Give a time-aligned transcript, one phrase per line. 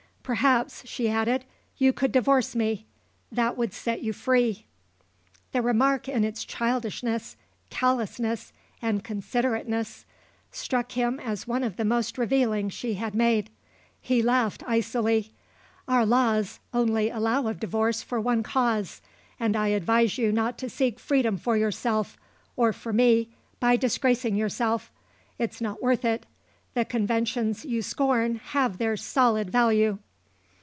[0.23, 1.43] Perhaps," she added,
[1.77, 2.85] "you could divorce me.
[3.33, 4.65] That would set you free."
[5.51, 7.35] The remark in its childishness,
[7.69, 10.05] callousness, and considerateness
[10.49, 13.49] struck him as one of the most revealing she had made.
[13.99, 15.33] He laughed icily.
[15.85, 19.01] "Our laws only allow of divorce for one cause
[19.37, 22.15] and I advise you not to seek freedom for yourself
[22.55, 24.91] or for me by disgracing yourself.
[25.37, 26.25] It's not worth it.
[26.73, 29.97] The conventions you scorn have their solid value."